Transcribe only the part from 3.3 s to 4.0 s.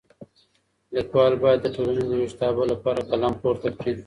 پورته کړي.